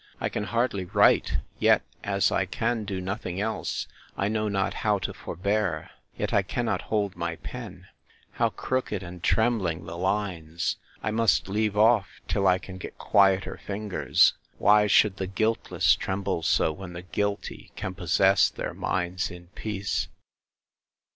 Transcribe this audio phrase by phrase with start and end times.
[0.19, 3.85] I can hardly write; yet, as I can do nothing else,
[4.17, 9.95] I know not how to forbear!—Yet I cannot hold my pen—How crooked and trembling the
[9.99, 16.71] lines!—I must leave off, till I can get quieter fingers!—Why should the guiltless tremble so,
[16.71, 20.07] when the guilty can possess their minds in peace?